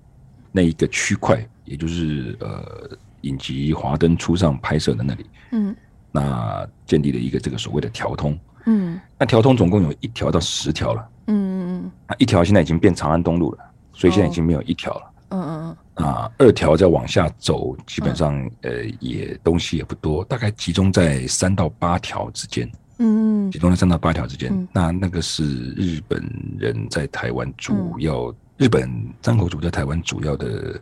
[0.50, 5.76] 那一个区块，也就是呃影集《华灯初上》拍摄的那里，嗯，
[6.10, 13.58] 那建立了一个这个所谓的条通，嗯，那条通总共有一条到十条了，嗯嗯嗯，那一条现在已经变长安东路了，
[13.92, 15.02] 所以现在已经没有一条了。
[15.02, 22.70] 哦嗯嗯嗯，啊，二条再往下走，基本上呃也东西也不多，大概集中在三到八条之间。
[22.98, 24.68] 嗯，集中在三到八条之间。
[24.72, 26.22] 那那个是日本
[26.58, 28.90] 人在台湾主要，日本
[29.22, 30.78] 张口主在台湾主要的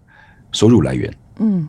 [0.52, 1.14] 收入来源。
[1.38, 1.68] 嗯。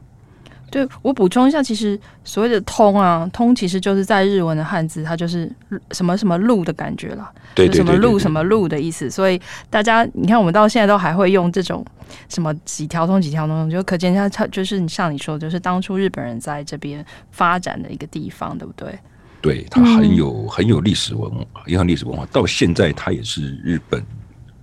[0.72, 5.52] 对，我补充一下，其实所谓的“通”啊，“通”其实就是在日文的汉字，它就是
[5.92, 9.10] 什么什么路的感觉了，对，对，对，对，对，什么路什么路的意思。
[9.10, 11.86] 所以大家，你看，我们到现在都还会用这种
[12.28, 18.98] 什么几条通、几条通，就可见它它就是像你说，就是当初日本人在这边发展的一个地方，对不对？
[19.42, 24.04] 对，它很有很有历史文化，也很历史文化，到现在它也是日本。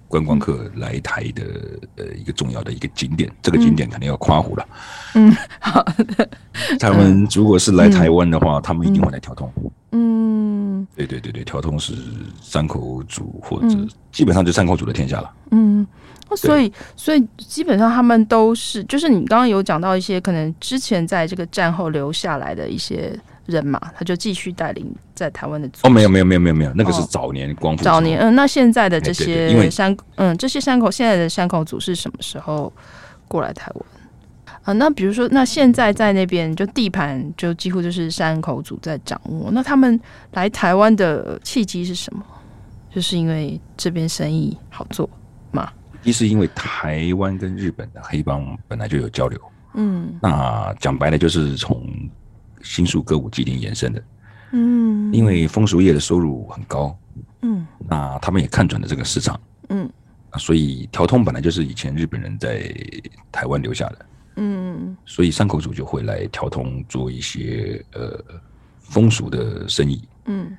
[0.08, 1.42] 观光客来台的
[1.96, 4.66] 呃一个重要的一个景点，这个景点肯定要夸湖了。
[5.14, 6.28] 嗯，好的。
[6.78, 9.50] 他们如果是来台湾的话，他们一定会来调通。
[9.92, 11.94] 嗯，对对对对，调通是
[12.40, 13.76] 山口组或者
[14.12, 15.30] 基本上就山口组的天下了。
[15.50, 15.86] 嗯，
[16.36, 23.18] 所以所以基本上他们都是，就是你刚刚有讲到一些可能之前在这个战后留下来的一些。
[23.46, 27.82] 人嘛，他就继续带领在台湾的哦，没有没有没有没有没有，那个是早年光复。
[27.84, 32.72] 早年嗯，那现在的这些山嗯，这些山口现在的山口组是什么时候
[33.28, 33.84] 过来台湾
[34.64, 34.72] 啊？
[34.72, 39.50] 那比如说，那现在在那边就地盘就几乎就是山口组在掌握。
[39.52, 39.98] 那他们
[40.32, 42.24] 来台湾的契机是什么？
[42.92, 45.08] 就是因为这边生意好做
[45.52, 45.70] 嘛？
[46.02, 49.40] 一是因为台湾跟日本的黑帮本来就有交流，
[49.74, 51.86] 嗯，那讲白了就是从。
[52.62, 54.02] 新宿歌舞伎町延伸的，
[54.52, 56.96] 嗯，因为风俗业的收入很高，
[57.42, 59.88] 嗯，那他们也看准了这个市场，嗯，
[60.38, 62.72] 所以调通本来就是以前日本人在
[63.30, 68.22] 台湾留下的，嗯，所以山口组就会来调通做一些呃
[68.80, 70.56] 风俗的生意，嗯，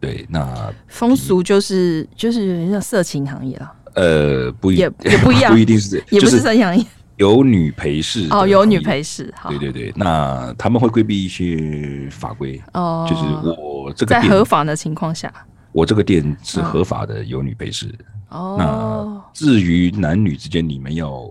[0.00, 6.84] 对，那风俗就是就是像色情行业了，呃，不一也也不一样， 不一定是，也不是色情行业。
[7.18, 13.22] 有女陪侍哦，有女陪侍，对对对，那他们会规避一些法规哦，就是
[13.60, 15.32] 我这个在合法的情况下，
[15.72, 17.92] 我这个店是合法的，有女陪侍。
[18.28, 18.56] 哦。
[18.56, 21.28] 那至于男女之间你们要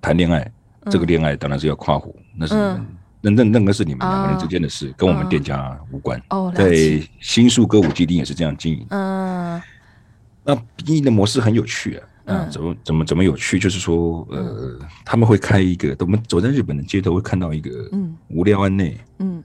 [0.00, 0.48] 谈恋爱，
[0.88, 2.86] 这个恋爱当然是要跨湖，那是你们
[3.20, 6.22] 那那那个是你们两个人之间的事，跟我们店家无关。
[6.30, 6.52] 哦。
[6.54, 6.72] 在
[7.18, 9.60] 新宿歌舞伎町也是这样经营，嗯，
[10.44, 10.54] 那
[10.84, 12.06] 经营的模式很有趣啊。
[12.28, 13.58] 嗯，怎么怎么怎么有趣？
[13.58, 19.42] 就是说，呃，他们会开一个，我们走在日本的街头会看到一个，嗯，无料案内，嗯，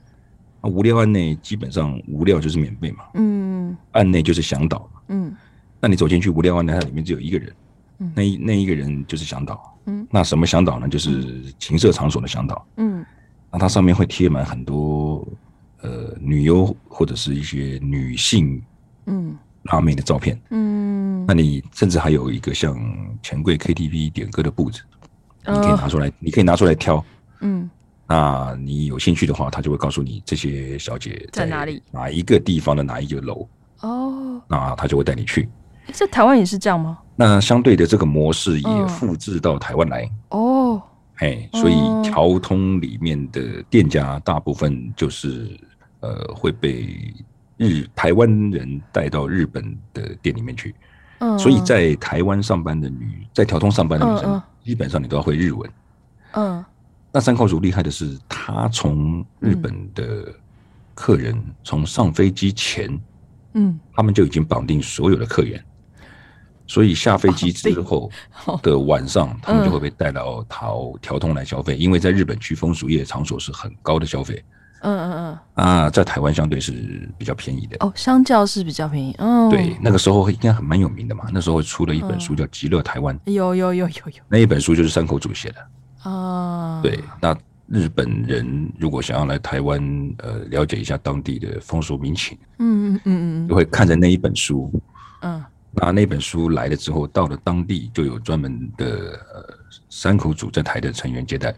[0.60, 5.34] 啊，无料案内基本上无料就是免费嘛，嗯，案内就是向导，嗯，
[5.80, 7.52] 那你走进去无料案内，它里面只有一个人，
[8.00, 10.86] 嗯，那一那一个人就是向导，嗯，那什么向导呢？
[10.86, 13.02] 就是情色场所的向导，嗯，
[13.50, 15.26] 那它上面会贴满很多，
[15.80, 18.62] 呃，女优或者是一些女性，
[19.06, 19.34] 嗯。
[19.64, 22.76] 拉面的照片，嗯，那你甚至还有一个像
[23.22, 24.82] 钱柜 KTV 点歌的布置，
[25.46, 27.02] 你可以拿出来，你可以拿出来挑，
[27.40, 27.70] 嗯，
[28.06, 33.48] 那你有兴趣的话，他就会告诉你这些小姐在哪里，哪一个地方的哪一个楼，
[33.80, 35.48] 哦，那他就会带你去。
[35.92, 36.98] 在台湾也是这样吗？
[37.16, 40.82] 那相对的这个模式也复制到台湾来，哦，
[41.16, 45.58] 嘿，所以调通里面的店家大部分就是
[46.00, 47.14] 呃会被。
[47.56, 50.74] 日台湾人带到日本的店里面去，
[51.18, 55.70] 嗯，所以在台湾上班的女，在条通上班的女生，基本上你都要会日文，
[56.32, 56.64] 嗯。
[57.12, 60.34] 那三口组厉害的是，他从日本的
[60.96, 63.00] 客人从上飞机前，
[63.52, 65.64] 嗯，他们就已经绑定所有的客源，
[66.66, 68.10] 所以下飞机之后
[68.64, 74.44] 的晚上，他们就会被带到条条通来消费，因为在日本区风俗业场所是很高的消费。
[74.84, 79.14] 嗯嗯嗯啊，在台湾相对是比较便宜的哦，相较是比较便宜。
[79.18, 81.24] 嗯，对，那个时候应该很蛮有名的嘛。
[81.32, 84.22] 那时候出了一本书叫《极乐台湾》，有有有有有。
[84.28, 86.82] 那一本书就是山口组写的啊。
[86.82, 87.34] 对，那
[87.66, 89.80] 日本人如果想要来台湾，
[90.18, 94.70] 呃，了解一下当地的风俗民情，嗯嗯嗯嗯，就会看着那一本书。
[95.22, 95.42] 嗯，
[95.72, 98.86] 那那本书来了之后，到了当地就有专门的
[99.32, 99.54] 呃
[99.88, 101.54] 山口组在台的成员接待。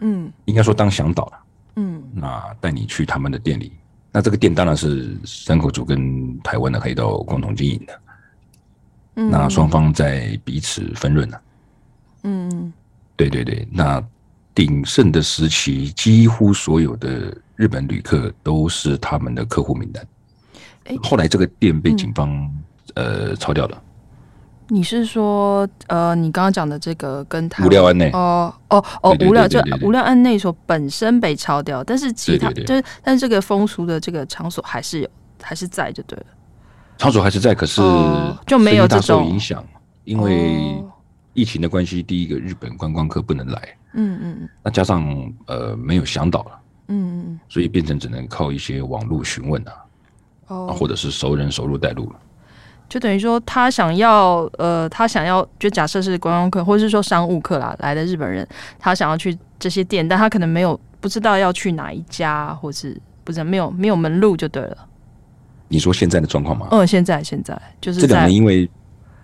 [0.00, 1.43] 嗯，应该说当向导了。
[1.76, 3.72] 嗯，那带你去他们的店里，
[4.12, 8.00] 那这个店当然是山口组跟台湾的黑道共同经营的，
[9.16, 11.42] 嗯，那双方在彼此分润了，
[12.22, 12.72] 嗯，
[13.16, 14.02] 对对对，那
[14.54, 20.06] 鼎盛的时期，几乎所有的日本旅客都是他们的客户名单，
[21.02, 22.50] 后来这个店被警方
[22.94, 23.82] 呃抄掉的。
[24.68, 28.10] 你是说，呃，你刚刚讲的这个跟他无料案内。
[28.12, 35.08] 哦哦哦，无料就无料案内所本身被抄掉，但是其他就是，但是这个风俗的这个场所还是有，
[35.42, 36.26] 还是在就对了。
[36.96, 37.82] 场所还是在，可是
[38.46, 39.62] 就没有这种影响，
[40.04, 40.82] 因为
[41.34, 49.72] 疫情的关系，第一个日本观光客不能来，嗯嗯，那加上呃没有向导了，嗯嗯，所以变成只能靠一些网络询问啊，
[50.46, 52.16] 哦，或者是熟人熟路带路了。
[52.94, 58.46] 就等于说，他想要，呃，他想要，就假设是观光客，或者是说商务客啦，来的日本人，
[58.78, 64.76] 他想要去这些店，但他可能没有不知道要去哪一家，或是不知道没有没有门路就对了。
[65.66, 66.68] 你说现在的状况吗？
[66.70, 68.70] 嗯，现在现在就是这两年因为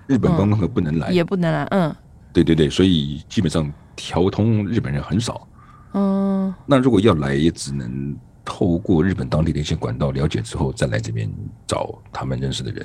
[0.08, 1.94] 日本观光客不能来，嗯，也不能来，嗯，
[2.32, 5.46] 对对对，所以基本上调通日本人很少，
[5.94, 11.30] 嗯，那如果要来，也只能透过日本当地的一些管道了解之后，再来这边
[11.68, 12.84] 找他们认识的人。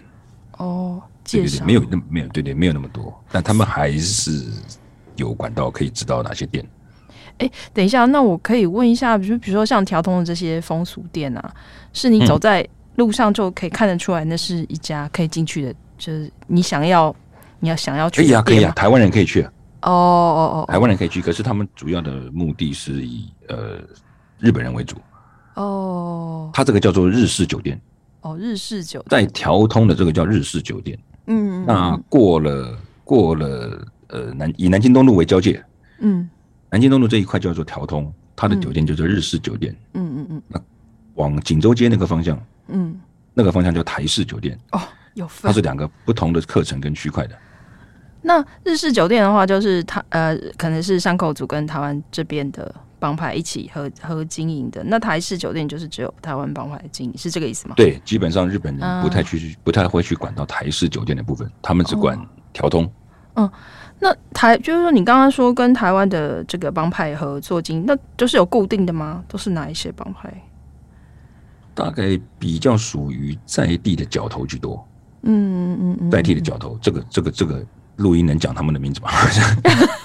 [0.57, 4.43] 哦，介绍没有那么没有对对没有那么多，但他们还是
[5.15, 6.65] 有管道可以知道哪些店。
[7.39, 11.53] 哎，等一下，那我可以问一下，比如比如说像调通的这些风俗店啊，
[11.91, 12.65] 是你走在
[12.95, 17.13] 路上就可以看得出来，那是一家可以进去的，就是你想要
[17.59, 18.21] 你要想要去。
[18.21, 19.43] 可以啊，可以啊，台湾人可以去。
[19.81, 23.79] 哦哦哦，台湾人可以去，可是他们主要的目的是以呃
[24.39, 24.95] 日本人为主。
[25.55, 27.79] 哦，他这个叫做日式酒店。
[28.25, 29.21] 哦，日式酒店。
[29.21, 35.63] 在调通的这个叫日式酒店，嗯，那过了过了呃南以南京东路为交界，
[35.99, 36.27] 嗯，
[36.71, 40.59] 南京东路这一块叫做调通，它的酒店就叫做日式酒店，嗯嗯嗯，那
[41.13, 42.99] 往锦州街那个方向，嗯，
[43.35, 44.81] 那个方向叫台式酒店，哦，
[45.13, 47.37] 有分，它是两个不同的课程跟区块的。
[48.23, 52.73] 那日式酒店的话，就是它呃，可能是山口组跟台湾这边的。
[53.05, 57.75] 帮派一起合合经营的，那台式酒店就是只有台湾帮派经营，是这个意思吗？
[57.77, 62.19] 对，基本上日本人不太去，嗯、不太会去管到台式酒店的部分，他们只管
[62.51, 62.91] 调通。
[63.35, 63.47] 嗯，
[63.99, 69.23] 那台就是说，你刚刚说跟台湾的这个帮派合作经营，那就是有固定的吗？
[69.27, 70.33] 都是哪一些帮派？
[71.75, 74.83] 大概比较属于在地的角头居多。
[75.21, 77.63] 嗯嗯嗯，在地的角头，这个这个这个
[77.97, 79.09] 录音能讲他们的名字吗？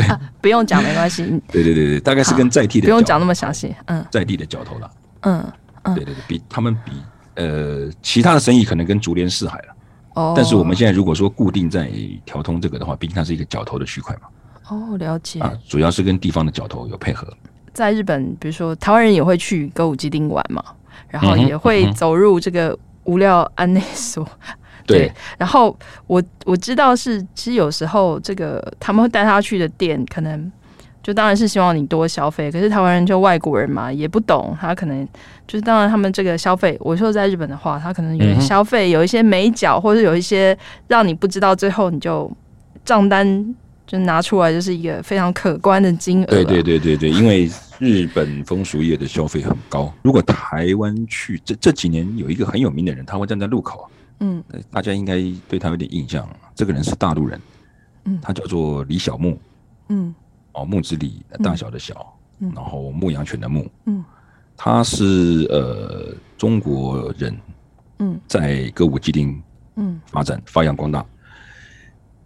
[0.00, 1.24] 对、啊，不用讲，没关系。
[1.50, 3.74] 对对对对，大概是跟在地的，不用讲那么详细。
[3.86, 4.90] 嗯，在地的角头了。
[5.22, 6.92] 嗯嗯，对对对，比他们比
[7.34, 9.74] 呃其他的生意可能跟竹联四海了。
[10.14, 10.34] 哦。
[10.36, 11.90] 但是我们现在如果说固定在
[12.24, 14.28] 调通这个的话，毕竟它是一个角头的区块嘛。
[14.68, 15.40] 哦，了解。
[15.40, 17.26] 啊，主要是跟地方的角头有配合。
[17.72, 20.62] 在日本，比如说台湾人也会去歌舞伎町玩嘛，
[21.08, 24.28] 然后也会走入这个无料安内所。
[24.88, 30.50] 对，对，然后我我知道是，其实有时候这个他们会带他去的店，可能
[31.02, 32.50] 就当然是希望你多消费。
[32.50, 35.06] 可是台湾人就外国人嘛，也不懂，他可能
[35.46, 40.56] 就是当然他们这个消费，我说在日本的话，他可能有消费有一些没缴，或者有一些
[40.88, 42.30] 让你不知道，最后你就
[42.84, 43.54] 账单
[43.86, 46.26] 就拿出来就是一个非常可观的金额。
[46.26, 49.90] 对对对对对，因为日本风俗业的消费很高。
[50.02, 53.86] 如果台湾去这这几年有一个很有名的人，他会站在路口啊。
[54.20, 55.16] 嗯，大家应该
[55.48, 56.28] 对他有点印象。
[56.54, 57.40] 这个人是大陆人，
[58.04, 59.38] 嗯，他叫做李小牧，
[59.88, 60.14] 嗯，
[60.52, 64.04] 哦，木子李，大小的小，嗯，然后牧羊犬的牧，嗯，
[64.56, 67.38] 他是呃中国人，
[68.00, 69.40] 嗯，在歌舞伎町，
[69.76, 71.06] 嗯，发展发扬光大。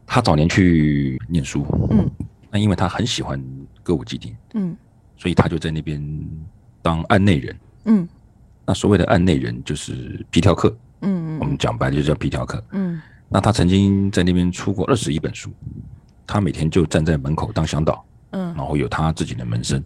[0.06, 2.10] 他早年去念书，嗯，
[2.50, 3.42] 那因为他很喜欢
[3.82, 4.76] 歌舞伎町，嗯，
[5.16, 6.02] 所以他就在那边
[6.80, 8.08] 当案内人，嗯，
[8.64, 10.74] 那所谓的案内人就是皮条客。
[11.02, 12.62] 嗯，我们讲白了就叫皮条客。
[12.72, 15.50] 嗯，那他曾经在那边出过二十一本书，
[16.26, 18.04] 他每天就站在门口当向导。
[18.30, 19.84] 嗯，然后有他自己的门生。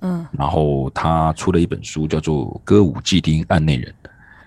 [0.00, 3.94] 嗯，然后他出了一本书叫做《歌舞伎町案内人》。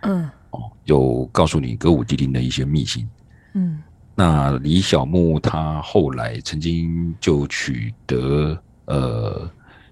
[0.02, 3.10] 嗯，哦，有告诉你歌舞伎町的一些秘辛。
[3.54, 3.82] 嗯，
[4.14, 8.56] 那李小牧他后来曾经就取得
[8.86, 9.50] 呃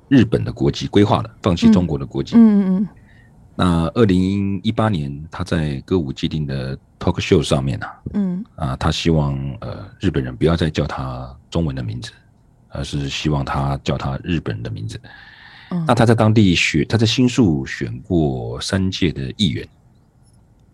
[0.10, 2.36] 日本的国籍，规划了，放弃中国的国籍。
[2.36, 2.78] 嗯嗯。
[2.78, 2.88] 嗯
[3.60, 12.12] 那二零一八年，他在歌舞伎町的 talk show 上面啊，嗯啊，他希望呃日本人不要再叫他中文的名字，
[12.70, 15.02] 而是希望他叫他日本人的名字。
[15.72, 19.68] 嗯，那他在当地选，他在新宿选过三届的议员。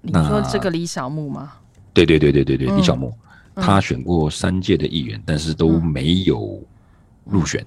[0.02, 1.54] 你说这个李小牧吗？
[1.94, 3.14] 对对对对对对，嗯、李小牧，
[3.56, 6.62] 他选过三届的议员，嗯、但是都没有
[7.24, 7.66] 入选。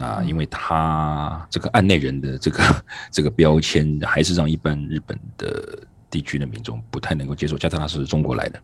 [0.00, 8.62] 那因为他这个案内人的这个 这个标签，还是让一般日本的地区的民众不太能够接受，加上他是中国来的，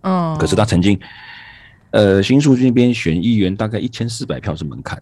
[0.00, 0.98] 嗯，可是他曾经，
[1.92, 5.00] 呃，新宿这边选议员大概一千四百票是门槛，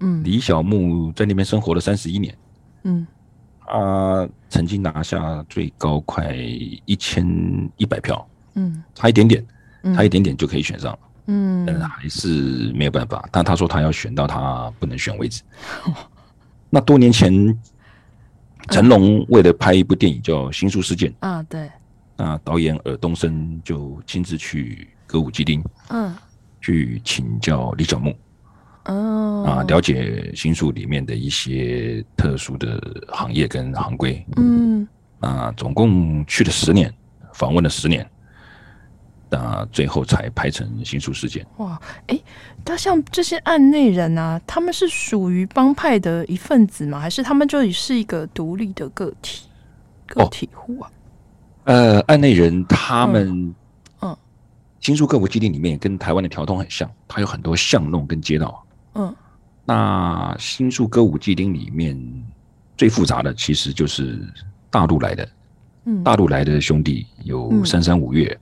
[0.00, 2.36] 嗯，李小牧在那边生活了三十一年，
[2.82, 3.06] 嗯，
[3.64, 7.24] 他曾经拿下最高快一千
[7.76, 9.46] 一百票，嗯，差一点点，
[9.94, 13.28] 差一点点就可以选上，嗯，但是还是没有办法。
[13.30, 15.42] 但他说他要选到他不能选为止。
[16.70, 17.32] 那多年前，
[18.70, 21.70] 成龙为了拍一部电影叫《新宿事件》啊，对，
[22.16, 26.14] 那导演尔冬升就亲自去歌舞伎町，嗯，
[26.60, 28.14] 去请教李小牧。
[28.86, 34.88] 哦，啊，了解新宿里面的一些特殊的行业跟行规，嗯，
[35.20, 36.92] 啊，总共去了十年，
[37.34, 38.08] 访问了十年，
[39.32, 41.46] 那最后才拍成新宿事件。
[41.56, 42.24] 哇，哎、欸，
[42.66, 47.00] 那像这些案内人啊，他们是属于帮派的一份子吗？
[47.00, 49.46] 还是他们就是一个独立的个体
[50.06, 50.90] 个体户啊？
[51.64, 53.54] 呃，案内人他们，
[54.02, 54.14] 嗯，
[54.80, 58.62] 新宿歌舞伎町里面跟台湾的条通很像，它有很多巷弄跟街道。
[58.96, 59.16] 嗯，
[59.64, 61.98] 那新宿歌舞伎町里面
[62.76, 64.20] 最复杂的其实就是
[64.68, 65.28] 大陆来的，
[65.86, 68.38] 嗯，大陆来的兄弟有三山五岳，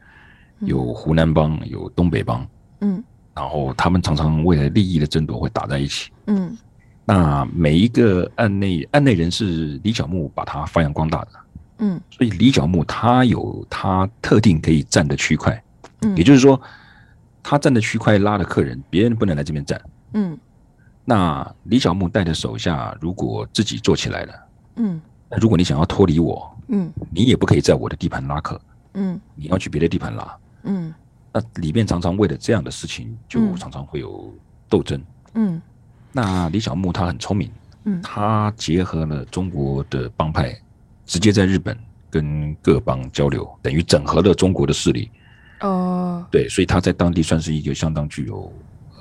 [0.60, 2.46] 有湖南帮，有东北帮，
[2.80, 3.02] 嗯，
[3.34, 6.56] 然后他们常常为了利益的争夺会打在一起，嗯，
[7.04, 11.28] 那每一个案内案内人是李小牧把他发扬光大的，
[11.78, 15.62] 嗯，所以李小牧他有他特定可以站的区块，
[16.02, 16.60] 嗯，也就是说
[17.42, 19.80] 他站的区块拉的客人，别人不能来这边站。
[20.12, 20.38] 嗯，
[21.04, 24.34] 那李小牧带的手下如果自己做起来了，
[24.76, 25.00] 嗯，
[25.30, 28.60] 那如果你想要脱离我，嗯，你也不可以在我的地盘拉客，
[28.94, 30.94] 嗯，你要去别的地盘拉，嗯，
[31.32, 34.32] 那里面常常为了这样的事情，就常常会有
[34.68, 35.02] 斗争，
[35.34, 35.60] 嗯，
[36.12, 37.50] 那李小牧他很聪明，
[37.84, 40.54] 嗯，他结合了中国的帮派，
[41.06, 41.76] 直接在日本
[42.10, 45.10] 跟各帮交流，等于整合了中国的势力，
[45.60, 48.52] 哦，对，所以他在当地算是一个相当具有。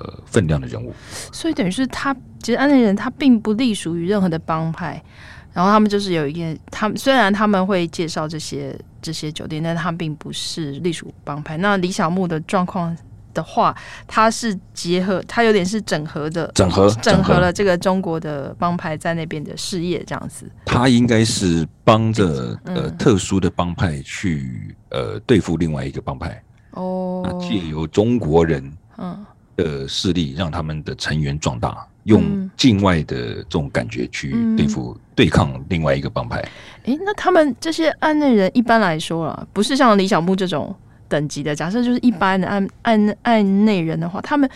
[0.02, 0.94] 呃，分量的人物，
[1.30, 5.04] 所以等于是他，其实安内人他并不隶属于任何的帮派，
[5.52, 11.56] 然后他们就是有一个，他们虽然他们会介绍这些这些酒店，但他并不是隶属帮派。
[11.58, 12.96] 那李小牧的状况
[13.34, 13.76] 的话，
[14.06, 20.50] 他是结合，他有点是整合的，整合整合了这个中国的帮派在那边的事业，这样子。
[20.64, 26.42] 他应该是帮着呃特殊的帮派去呃对付另外一个帮派
[26.72, 29.26] 哦，借由中国人嗯。
[29.56, 36.42] 的势力让他们的成员壮大，用境外的这种感觉去对付、嗯、对抗另外一个帮派。
[36.84, 40.74] 诶，那他们这些案内人一般来说啊，不是像李小牧这种
[41.08, 41.54] 等级的。
[41.54, 44.48] 假设就是一般的案案案内人的话，他们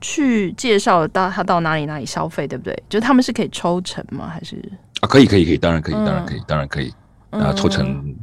[0.00, 2.82] 去介绍到他到哪里哪里消费，对不对？
[2.88, 4.28] 就他们是可以抽成吗？
[4.28, 4.56] 还是
[5.00, 6.92] 啊，可以可以可以，当然可以，当然可以，当然可以。
[7.30, 8.14] 啊，抽成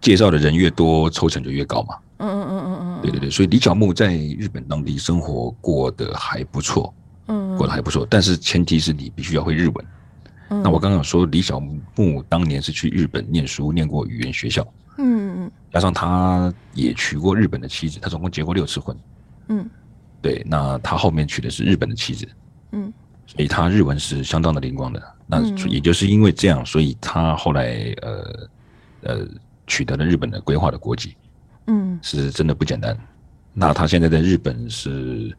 [0.00, 1.96] 介绍的人越多，抽成就越高嘛。
[2.18, 6.94] 嗯嗯嗯嗯嗯，对对对，所以李小牧在日本当地生活过得还不错，
[7.26, 9.86] 嗯，过得还不错，但是前提是你必须要会日文。
[10.48, 14.66] 嗯，那我刚刚有说李小牧当年是去日本念书，念过语言学校，
[14.98, 15.26] 嗯。
[15.38, 18.96] 嗯，加上他也娶过日本的妻子，他总共结过六次婚，
[19.48, 19.68] 嗯，
[20.22, 22.26] 对，那他后面娶的是日本的妻子，
[22.72, 22.90] 嗯，
[23.26, 25.02] 所以他日文是相当的灵光的。
[25.26, 28.48] 那也就是因为这样，所以他后来呃
[29.02, 29.28] 呃
[29.66, 31.14] 取得了日本的规划的国籍。
[31.66, 32.96] 嗯，是真的不简单。
[33.58, 35.34] 那他现在在日本是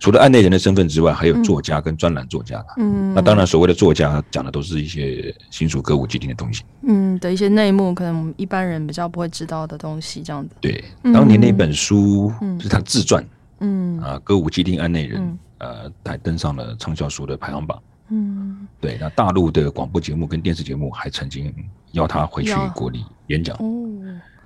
[0.00, 2.60] 除了案内人的身份之外，还有作家跟专栏作家。
[2.76, 6.64] 嗯，那当然，所谓的作家讲的都是一些新宿歌舞伎町的东西。
[6.82, 10.56] 嗯，的一些内幕，可能一般人比较不会知道的东西，这样子。
[10.60, 10.82] 对，
[11.14, 13.24] 当年那本书是他自传。
[13.60, 17.80] 嗯啊，歌舞伎町案内人，呃，还登上了畅销书的排行榜。
[18.08, 18.98] 嗯，对。
[19.00, 21.54] 那大陆的广播节目跟电视节目还曾经
[21.92, 23.56] 邀他回去国立演讲。
[23.58, 23.88] 哦。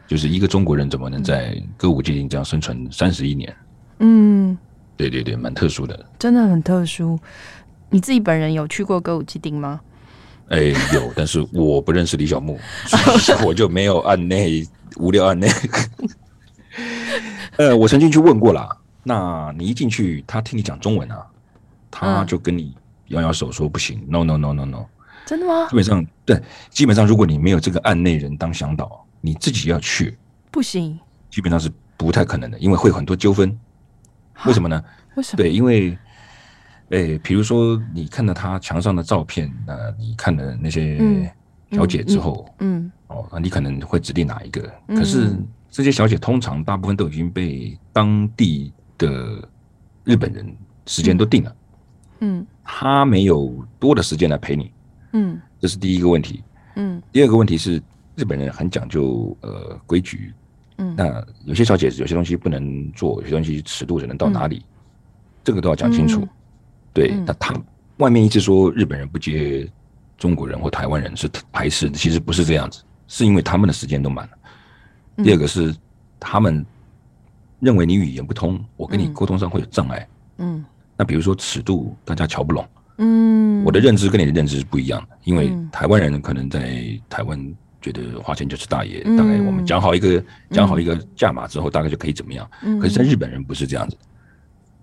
[0.07, 3.57] 就是一个中国人怎么能在歌舞伎町这样生存三十一年？
[3.99, 4.57] 嗯，
[4.97, 7.19] 对对对，蛮特殊的，真的很特殊。
[7.91, 9.81] 你自己本人有去过歌舞伎町吗？
[10.49, 14.65] 哎，有，但是我不认识李小牧， 所以我就没有案内
[14.97, 15.49] 无聊案内。
[17.57, 18.69] 呃，我曾经去问过了，
[19.03, 21.27] 那你一进去，他听你讲中文啊，
[21.91, 22.75] 他就跟你
[23.09, 24.85] 摇摇手说不行，no no no no no，
[25.25, 25.67] 真的吗？
[25.71, 26.41] 基本上对，
[26.71, 29.06] 基本上如果你没有这个案内人当向导。
[29.27, 30.17] 你自己要去
[30.53, 30.97] 不行，
[31.29, 33.59] 基本上是不太可能的，因为会有很多纠纷。
[34.45, 34.81] 为什么呢？
[35.17, 35.37] 为什么？
[35.39, 35.99] 对，因为，
[36.91, 41.35] 诶、欸，比如说你看到他墙上的照片，那你看了那些
[41.73, 44.63] 小姐之后，嗯，嗯，嗯，哦，你可能会指定哪一个？
[44.89, 45.37] 可是
[45.69, 49.43] 这些小姐通常大部分都已经被当地的
[50.05, 50.57] 日本人
[50.87, 51.57] 时间都定了，
[52.21, 54.73] 嗯，他没有多的时间来陪你，
[55.15, 56.45] 嗯，这是第一个问题，
[56.77, 57.83] 嗯，第二个问题是。
[58.17, 60.33] 日本人很讲究呃规矩，
[60.79, 64.73] 嗯，那有些小姐有些东西不能做，有些东西尺度只能到哪里，嗯、
[65.45, 66.23] 这个都要讲清楚。
[66.23, 66.29] 嗯、
[66.93, 67.55] 对，那他
[67.99, 69.71] 外面一直说日本人不接
[70.17, 75.23] 中国人或台湾人是排斥的，其实不是这样子，是因为他们的时间都满了。
[75.23, 75.75] 第二个是
[76.19, 76.65] 他们
[77.61, 80.09] 认为你语言不通，我跟你沟通上会有障碍。
[80.39, 80.65] 嗯，
[80.97, 82.67] 那比如说尺度大家瞧不拢。
[82.99, 87.55] 嗯，我的认知跟你的认知是不一样的，因为台湾人可能在台湾
[87.93, 92.49] 觉得花钱就是大爷，大概我们讲好一个讲好一个价码之后，大概就可以怎么样。
[92.81, 93.97] 可是，在日本人不是这样子，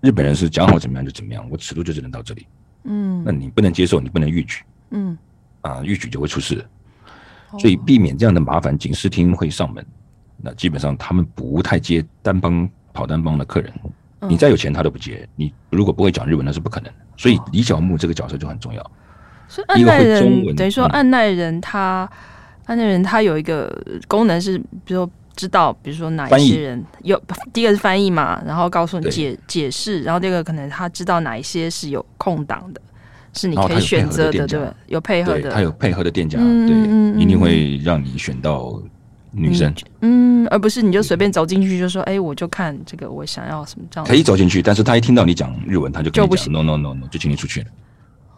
[0.00, 2.46] 日本人是讲好怎么样就怎么样，我尺度就只能到这里。
[2.84, 4.62] 嗯，那你不能接受，你不能逾矩。
[4.90, 5.16] 嗯，
[5.60, 6.64] 啊，逾矩就会出事。
[7.58, 9.84] 所以避免这样的麻烦，警视厅会上门。
[10.36, 13.72] 那基本上他们不太接单帮跑单帮的客人。
[14.26, 16.98] 你再有钱他都不接，你如果不会讲日文那是不可能的。
[17.16, 18.90] 所以李小牧这个角色就很重要。
[19.46, 22.10] 所以按捺人等于说按耐人他
[22.66, 23.70] 按捺人他有一个
[24.08, 27.20] 功能是，比如说知道，比如说哪一些人有
[27.52, 32.80] 第一个是翻译嘛，然后告诉你解解释，然后第二个可能他知道哪一些是有空档的，
[33.32, 38.80] 是你可以选择的，对，有配合的，他有配合的店家，对，一定会让你选到。
[39.36, 44.06] 女生，嗯，而不是你就随便走进去就说，哎，我就看这个，我想要什么这样。
[44.06, 47.66] 可以走进去，但是他一听到你讲日文，他就跟你讲 no no no no，就请你出去了。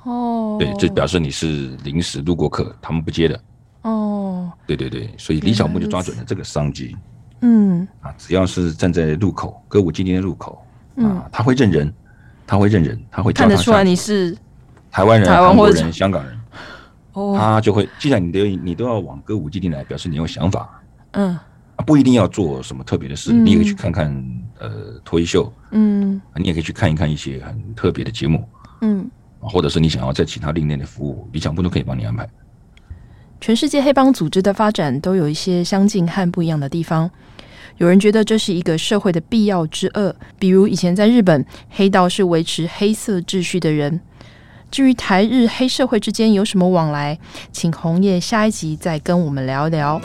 [0.05, 3.39] 哦，对，就表示你是临时路过客，他们不接的。
[3.87, 6.97] 哦，对对对，所以李小牧就抓准了这个商机。
[7.43, 10.61] 嗯，啊，只要是站在路口歌舞伎町的路口，
[10.97, 11.95] 啊，他会认人，
[12.45, 14.37] 他会认人，他会看得出来你是
[14.91, 16.37] 台湾人、韩国人、香港人。
[17.13, 20.83] 哦，他就会，既然你都你都要往歌舞伎町来，表示你有想法。
[21.13, 21.39] 嗯，
[21.77, 24.13] 啊，不一定要做什么特别的事，你也可以去看看
[24.59, 28.49] 呃脱衣秀，嗯，你也可以去看一看一些很特别的节目，
[28.81, 29.09] 嗯，
[29.39, 32.29] 或者是你想要在其他另类的服务，李小牧都可以帮你安排。
[33.41, 37.11] 全世界黑帮组织的发展都有一些相近和不一样的地方，
[37.79, 44.01] 有人觉得这是一个社会的必要之恶，比如以前在日本，黑道是维持黑色秩序的人。
[44.69, 47.19] 至于台日黑社会之间有什么往来，
[47.53, 50.01] 请红叶下一集再跟我们聊聊。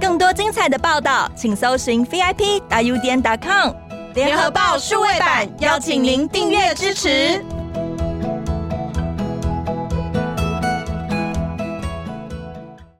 [0.00, 3.72] 更多精彩的报道，请搜寻 VIP 大 U 点 com
[4.14, 7.59] 联合报数位版，邀请您订阅支持。